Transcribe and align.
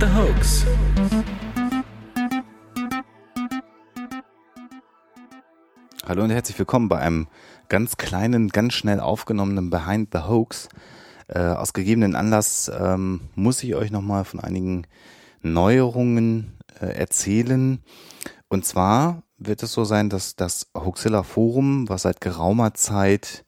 the 0.00 0.06
Hoax. 0.06 0.64
Hallo 6.06 6.24
und 6.24 6.30
herzlich 6.30 6.58
willkommen 6.58 6.88
bei 6.88 6.98
einem 6.98 7.28
ganz 7.68 7.98
kleinen, 7.98 8.48
ganz 8.48 8.72
schnell 8.72 9.00
aufgenommenen 9.00 9.68
Behind 9.68 10.08
the 10.14 10.20
Hoax. 10.20 10.70
Äh, 11.28 11.40
aus 11.40 11.74
gegebenen 11.74 12.16
Anlass 12.16 12.72
ähm, 12.74 13.28
muss 13.34 13.62
ich 13.62 13.74
euch 13.74 13.90
nochmal 13.90 14.24
von 14.24 14.40
einigen 14.40 14.86
Neuerungen 15.42 16.56
äh, 16.80 16.86
erzählen. 16.86 17.80
Und 18.48 18.64
zwar 18.64 19.24
wird 19.36 19.62
es 19.62 19.72
so 19.72 19.84
sein, 19.84 20.08
dass 20.08 20.36
das 20.36 20.68
Hoaxilla 20.74 21.22
Forum, 21.22 21.86
was 21.86 22.02
seit 22.02 22.22
geraumer 22.22 22.72
Zeit 22.72 23.44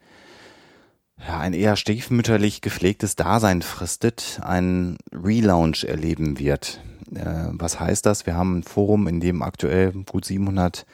ja, 1.26 1.38
ein 1.38 1.52
eher 1.52 1.76
stiefmütterlich 1.76 2.60
gepflegtes 2.60 3.16
Dasein 3.16 3.62
fristet, 3.62 4.40
einen 4.42 4.98
Relaunch 5.12 5.84
erleben 5.84 6.38
wird. 6.38 6.80
Äh, 7.14 7.48
was 7.50 7.78
heißt 7.78 8.06
das? 8.06 8.26
Wir 8.26 8.34
haben 8.34 8.58
ein 8.58 8.62
Forum, 8.62 9.06
in 9.06 9.20
dem 9.20 9.42
aktuell 9.42 9.92
gut 9.92 10.24
700 10.24 10.86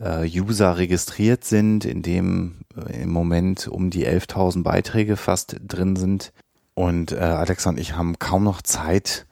äh, 0.00 0.28
User 0.28 0.76
registriert 0.76 1.44
sind, 1.44 1.84
in 1.84 2.02
dem 2.02 2.56
äh, 2.76 3.02
im 3.02 3.10
Moment 3.10 3.68
um 3.68 3.90
die 3.90 4.06
11.000 4.06 4.62
Beiträge 4.62 5.16
fast 5.16 5.56
drin 5.66 5.96
sind. 5.96 6.32
Und 6.74 7.12
äh, 7.12 7.16
Alexa 7.16 7.70
und 7.70 7.78
ich 7.78 7.96
haben 7.96 8.18
kaum 8.18 8.44
noch 8.44 8.62
Zeit, 8.62 9.26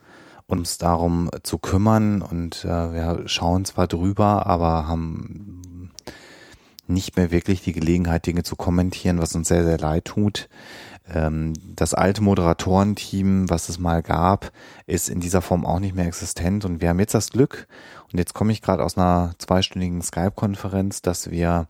uns 0.47 0.77
darum 0.77 1.29
zu 1.43 1.57
kümmern. 1.57 2.21
Und 2.21 2.65
äh, 2.65 2.93
wir 2.93 3.23
schauen 3.25 3.65
zwar 3.65 3.87
drüber, 3.87 4.45
aber 4.45 4.87
haben 4.87 5.52
nicht 6.87 7.15
mehr 7.15 7.31
wirklich 7.31 7.61
die 7.61 7.73
Gelegenheit, 7.73 8.25
Dinge 8.25 8.43
zu 8.43 8.55
kommentieren, 8.55 9.19
was 9.19 9.35
uns 9.35 9.47
sehr, 9.47 9.63
sehr 9.63 9.77
leid 9.77 10.05
tut. 10.05 10.49
Ähm, 11.13 11.53
das 11.75 11.93
alte 11.93 12.21
Moderatorenteam, 12.21 13.49
was 13.49 13.69
es 13.69 13.79
mal 13.79 14.01
gab, 14.01 14.51
ist 14.85 15.09
in 15.09 15.19
dieser 15.19 15.41
Form 15.41 15.65
auch 15.65 15.79
nicht 15.79 15.95
mehr 15.95 16.07
existent. 16.07 16.65
Und 16.65 16.81
wir 16.81 16.89
haben 16.89 16.99
jetzt 16.99 17.13
das 17.13 17.31
Glück, 17.31 17.67
und 18.11 18.19
jetzt 18.19 18.33
komme 18.33 18.51
ich 18.51 18.61
gerade 18.61 18.83
aus 18.83 18.97
einer 18.97 19.33
zweistündigen 19.37 20.01
Skype-Konferenz, 20.01 21.01
dass 21.01 21.31
wir 21.31 21.67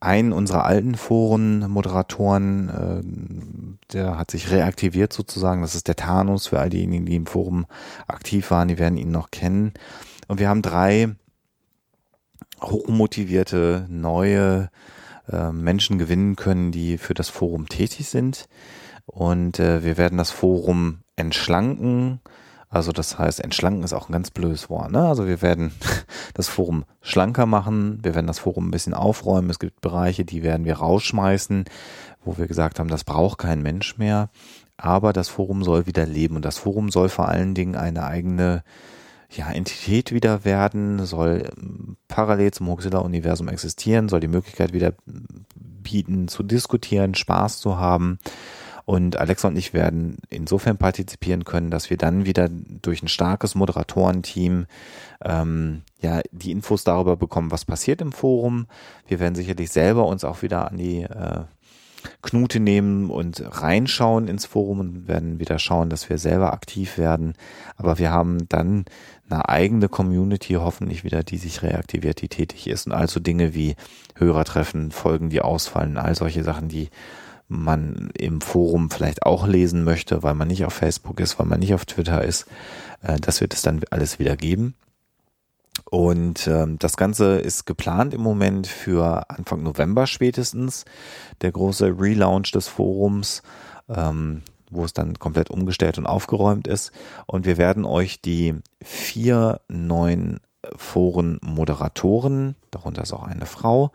einen 0.00 0.32
unserer 0.32 0.64
alten 0.64 0.96
Foren-Moderatoren, 0.96 2.68
äh, 2.68 3.92
der 3.92 4.18
hat 4.18 4.30
sich 4.30 4.50
reaktiviert 4.50 5.12
sozusagen. 5.12 5.62
Das 5.62 5.74
ist 5.74 5.88
der 5.88 5.96
Thanos 5.96 6.46
für 6.46 6.60
all 6.60 6.68
diejenigen, 6.68 7.06
die 7.06 7.16
im 7.16 7.26
Forum 7.26 7.64
aktiv 8.06 8.50
waren, 8.50 8.68
die 8.68 8.78
werden 8.78 8.98
ihn 8.98 9.10
noch 9.10 9.30
kennen. 9.30 9.72
Und 10.28 10.40
wir 10.40 10.48
haben 10.48 10.62
drei 10.62 11.16
hochmotivierte 12.64 13.86
neue 13.88 14.70
äh, 15.30 15.52
Menschen 15.52 15.98
gewinnen 15.98 16.36
können, 16.36 16.72
die 16.72 16.98
für 16.98 17.14
das 17.14 17.28
Forum 17.28 17.68
tätig 17.68 18.08
sind. 18.08 18.48
Und 19.06 19.58
äh, 19.58 19.84
wir 19.84 19.96
werden 19.96 20.18
das 20.18 20.30
Forum 20.30 21.00
entschlanken. 21.16 22.20
Also 22.68 22.90
das 22.90 23.18
heißt, 23.18 23.40
entschlanken 23.40 23.84
ist 23.84 23.92
auch 23.92 24.08
ein 24.08 24.12
ganz 24.12 24.30
blödes 24.30 24.68
Wort. 24.68 24.90
Ne? 24.90 25.06
Also 25.06 25.26
wir 25.26 25.42
werden 25.42 25.72
das 26.34 26.48
Forum 26.48 26.84
schlanker 27.02 27.46
machen, 27.46 28.00
wir 28.02 28.14
werden 28.14 28.26
das 28.26 28.40
Forum 28.40 28.68
ein 28.68 28.72
bisschen 28.72 28.94
aufräumen. 28.94 29.50
Es 29.50 29.58
gibt 29.58 29.80
Bereiche, 29.80 30.24
die 30.24 30.42
werden 30.42 30.64
wir 30.64 30.76
rausschmeißen, 30.76 31.64
wo 32.24 32.36
wir 32.36 32.46
gesagt 32.46 32.78
haben, 32.78 32.88
das 32.88 33.04
braucht 33.04 33.38
kein 33.38 33.62
Mensch 33.62 33.96
mehr. 33.98 34.30
Aber 34.76 35.12
das 35.12 35.28
Forum 35.28 35.62
soll 35.62 35.86
wieder 35.86 36.04
leben 36.04 36.34
und 36.34 36.44
das 36.44 36.58
Forum 36.58 36.90
soll 36.90 37.08
vor 37.08 37.28
allen 37.28 37.54
Dingen 37.54 37.76
eine 37.76 38.04
eigene 38.04 38.64
ja, 39.36 39.50
Entität 39.50 40.12
wieder 40.12 40.44
werden, 40.44 41.04
soll 41.04 41.50
ähm, 41.56 41.96
parallel 42.08 42.52
zum 42.52 42.68
Hoaxilla-Universum 42.68 43.48
existieren, 43.48 44.08
soll 44.08 44.20
die 44.20 44.28
Möglichkeit 44.28 44.72
wieder 44.72 44.94
bieten, 45.54 46.28
zu 46.28 46.42
diskutieren, 46.42 47.14
Spaß 47.14 47.58
zu 47.58 47.78
haben. 47.78 48.18
Und 48.86 49.16
Alexa 49.16 49.48
und 49.48 49.56
ich 49.56 49.72
werden 49.72 50.18
insofern 50.28 50.76
partizipieren 50.76 51.44
können, 51.44 51.70
dass 51.70 51.88
wir 51.88 51.96
dann 51.96 52.26
wieder 52.26 52.50
durch 52.50 53.02
ein 53.02 53.08
starkes 53.08 53.54
Moderatorenteam 53.54 54.66
ähm, 55.22 55.82
ja 56.00 56.20
die 56.32 56.50
Infos 56.50 56.84
darüber 56.84 57.16
bekommen, 57.16 57.50
was 57.50 57.64
passiert 57.64 58.02
im 58.02 58.12
Forum. 58.12 58.66
Wir 59.06 59.20
werden 59.20 59.34
sicherlich 59.34 59.70
selber 59.70 60.06
uns 60.06 60.22
auch 60.22 60.42
wieder 60.42 60.70
an 60.70 60.76
die 60.76 61.02
äh, 61.02 61.44
Knute 62.22 62.60
nehmen 62.60 63.10
und 63.10 63.42
reinschauen 63.44 64.28
ins 64.28 64.46
Forum 64.46 64.80
und 64.80 65.08
werden 65.08 65.40
wieder 65.40 65.58
schauen, 65.58 65.90
dass 65.90 66.08
wir 66.08 66.18
selber 66.18 66.52
aktiv 66.52 66.98
werden. 66.98 67.34
Aber 67.76 67.98
wir 67.98 68.10
haben 68.10 68.48
dann 68.48 68.84
eine 69.28 69.48
eigene 69.48 69.88
Community 69.88 70.54
hoffentlich 70.54 71.04
wieder, 71.04 71.22
die 71.22 71.38
sich 71.38 71.62
reaktiviert, 71.62 72.20
die 72.20 72.28
tätig 72.28 72.66
ist. 72.66 72.86
Und 72.86 72.92
also 72.92 73.20
Dinge 73.20 73.54
wie 73.54 73.76
Hörertreffen, 74.16 74.90
Folgen, 74.90 75.30
die 75.30 75.40
ausfallen, 75.40 75.96
all 75.96 76.14
solche 76.14 76.44
Sachen, 76.44 76.68
die 76.68 76.88
man 77.48 78.10
im 78.18 78.40
Forum 78.40 78.90
vielleicht 78.90 79.24
auch 79.24 79.46
lesen 79.46 79.84
möchte, 79.84 80.22
weil 80.22 80.34
man 80.34 80.48
nicht 80.48 80.64
auf 80.64 80.72
Facebook 80.72 81.20
ist, 81.20 81.38
weil 81.38 81.46
man 81.46 81.60
nicht 81.60 81.74
auf 81.74 81.84
Twitter 81.84 82.24
ist. 82.24 82.46
Äh, 83.02 83.18
das 83.20 83.40
wird 83.40 83.54
es 83.54 83.62
dann 83.62 83.82
alles 83.90 84.18
wieder 84.18 84.36
geben. 84.36 84.74
Und 85.90 86.46
ähm, 86.46 86.78
das 86.78 86.96
Ganze 86.96 87.38
ist 87.38 87.66
geplant 87.66 88.14
im 88.14 88.20
Moment 88.20 88.66
für 88.66 89.28
Anfang 89.30 89.62
November 89.62 90.06
spätestens. 90.06 90.84
Der 91.40 91.52
große 91.52 91.94
Relaunch 91.98 92.52
des 92.52 92.68
Forums, 92.68 93.42
ähm, 93.88 94.42
wo 94.70 94.84
es 94.84 94.92
dann 94.92 95.18
komplett 95.18 95.50
umgestellt 95.50 95.98
und 95.98 96.06
aufgeräumt 96.06 96.66
ist. 96.66 96.92
Und 97.26 97.46
wir 97.46 97.58
werden 97.58 97.84
euch 97.84 98.20
die 98.20 98.54
vier 98.82 99.60
neuen 99.68 100.40
Foren-Moderatoren, 100.76 102.56
darunter 102.70 103.02
ist 103.02 103.12
auch 103.12 103.24
eine 103.24 103.46
Frau, 103.46 103.92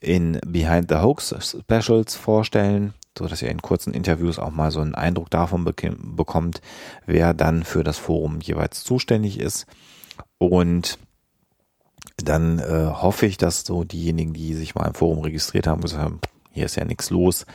in 0.00 0.40
Behind 0.44 0.90
the 0.90 0.96
Hoax 0.96 1.34
Specials 1.40 2.16
vorstellen, 2.16 2.94
so 3.16 3.26
dass 3.26 3.42
ihr 3.42 3.50
in 3.50 3.62
kurzen 3.62 3.94
Interviews 3.94 4.38
auch 4.38 4.50
mal 4.50 4.70
so 4.70 4.80
einen 4.80 4.94
Eindruck 4.94 5.30
davon 5.30 5.64
bekommt, 5.64 6.60
wer 7.06 7.32
dann 7.32 7.62
für 7.62 7.84
das 7.84 7.96
Forum 7.96 8.40
jeweils 8.40 8.82
zuständig 8.84 9.38
ist. 9.38 9.66
Und 10.38 10.98
dann 12.16 12.58
äh, 12.58 12.90
hoffe 12.92 13.26
ich, 13.26 13.36
dass 13.36 13.62
so 13.64 13.84
diejenigen, 13.84 14.32
die 14.32 14.54
sich 14.54 14.74
mal 14.74 14.86
im 14.86 14.94
Forum 14.94 15.20
registriert 15.20 15.66
haben, 15.66 15.82
gesagt 15.82 16.02
haben, 16.02 16.20
hier 16.52 16.66
ist 16.66 16.76
ja 16.76 16.84
nichts 16.84 17.10
los, 17.10 17.46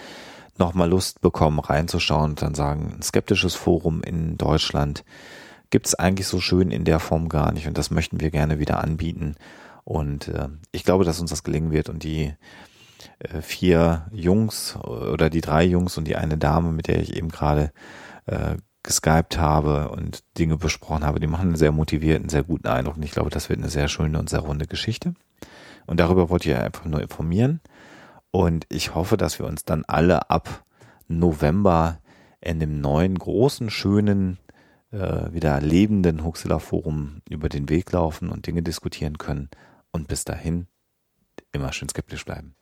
nochmal 0.58 0.90
Lust 0.90 1.22
bekommen, 1.22 1.60
reinzuschauen 1.60 2.32
und 2.32 2.42
dann 2.42 2.56
sagen, 2.56 2.96
ein 2.98 3.02
skeptisches 3.02 3.56
Forum 3.56 4.02
in 4.04 4.38
Deutschland 4.38 5.06
gibt 5.70 5.88
es 5.88 5.96
eigentlich 5.96 6.28
so 6.28 6.42
schön 6.42 6.72
in 6.72 6.84
der 6.84 7.00
Form 7.00 7.30
gar 7.30 7.52
nicht 7.52 7.68
und 7.68 7.78
das 7.78 7.92
möchten 7.92 8.20
wir 8.20 8.32
gerne 8.32 8.60
wieder 8.60 8.84
anbieten. 8.84 9.36
Und 9.84 10.28
äh, 10.28 10.50
ich 10.72 10.84
glaube, 10.84 11.06
dass 11.06 11.20
uns 11.20 11.30
das 11.30 11.44
gelingen 11.44 11.72
wird 11.72 11.90
und 11.90 12.04
die 12.04 12.34
äh, 13.20 13.42
vier 13.42 14.08
Jungs 14.12 14.76
oder 14.76 15.30
die 15.30 15.42
drei 15.42 15.64
Jungs 15.64 15.98
und 15.98 16.06
die 16.06 16.16
eine 16.16 16.38
Dame, 16.38 16.72
mit 16.72 16.88
der 16.88 17.02
ich 17.02 17.16
eben 17.16 17.30
gerade 17.30 17.72
äh, 18.26 18.58
geskypt 18.90 19.38
habe 19.38 19.90
und 19.90 20.24
Dinge 20.40 20.58
besprochen 20.58 21.06
habe, 21.06 21.20
die 21.20 21.28
machen 21.28 21.50
einen 21.50 21.56
sehr 21.56 21.72
motivierten, 21.72 22.28
sehr 22.28 22.42
guten 22.42 22.68
Eindruck. 22.68 22.98
Und 22.98 23.04
ich 23.04 23.12
glaube, 23.12 23.30
das 23.30 23.48
wird 23.48 23.60
eine 23.60 23.70
sehr 23.70 23.88
schöne 23.88 24.18
und 24.18 24.32
sehr 24.32 24.40
runde 24.40 24.66
Geschichte. 24.66 25.14
Und 25.86 26.00
darüber 26.00 26.32
wollte 26.32 26.50
ich 26.50 26.56
einfach 26.56 26.86
nur 26.86 27.00
informieren. 27.00 27.62
Und 28.32 28.66
ich 28.68 28.96
hoffe, 28.96 29.16
dass 29.16 29.38
wir 29.38 29.46
uns 29.46 29.64
dann 29.64 29.86
alle 29.86 30.32
ab 30.32 30.66
November 31.08 32.00
in 32.42 32.60
dem 32.60 32.82
neuen, 32.82 33.20
großen, 33.20 33.70
schönen, 33.70 34.40
äh, 34.92 35.32
wieder 35.32 35.62
lebenden 35.62 36.24
Huxilla 36.24 36.58
Forum 36.58 37.22
über 37.30 37.48
den 37.48 37.70
Weg 37.70 37.92
laufen 37.92 38.30
und 38.30 38.48
Dinge 38.48 38.64
diskutieren 38.64 39.20
können. 39.20 39.50
Und 39.92 40.08
bis 40.08 40.26
dahin 40.26 40.66
immer 41.52 41.72
schön 41.74 41.90
skeptisch 41.90 42.26
bleiben. 42.26 42.56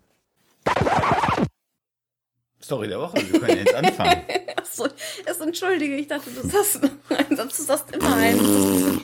Story 2.62 2.88
der 2.88 3.00
Woche, 3.00 3.18
wir 3.18 3.40
können 3.40 3.58
jetzt 3.58 3.76
anfangen. 3.76 4.24
Achso, 4.56 4.88
es 5.26 5.40
entschuldige, 5.40 5.96
ich 5.96 6.08
dachte, 6.08 6.30
du 6.32 6.48
sagst 6.48 6.82
noch 6.82 7.18
einen 7.18 7.38
Satz, 7.38 7.58
du 7.58 7.64
sagst 7.64 7.96
immer 7.96 8.16
einen. 8.16 9.02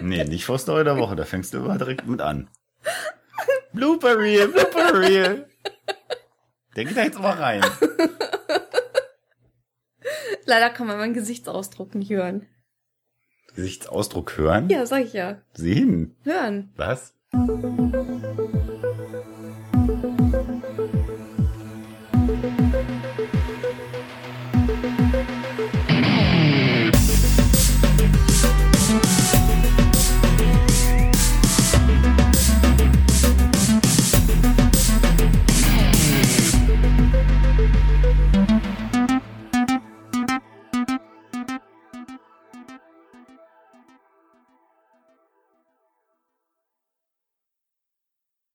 nee, 0.00 0.24
nicht 0.24 0.44
vor 0.44 0.58
Story 0.58 0.84
der 0.84 0.96
Woche, 0.96 1.14
da 1.16 1.24
fängst 1.24 1.52
du 1.54 1.58
immer 1.58 1.76
direkt 1.78 2.06
mit 2.06 2.20
an. 2.20 2.48
Blooper 3.72 4.18
Reel, 4.18 4.48
Blooper 4.48 4.98
Reel. 4.98 5.46
Denk 6.76 6.94
da 6.94 7.04
jetzt 7.04 7.18
mal 7.20 7.32
rein. 7.32 7.64
Leider 10.46 10.70
kann 10.70 10.86
man 10.86 10.98
meinen 10.98 11.14
Gesichtsausdruck 11.14 11.94
nicht 11.94 12.10
hören. 12.10 12.46
Gesichtsausdruck 13.54 14.36
hören? 14.36 14.68
Ja, 14.68 14.84
sag 14.86 15.04
ich 15.04 15.12
ja. 15.12 15.40
Sehen. 15.52 16.16
Hören. 16.24 16.72
Was? 16.76 17.14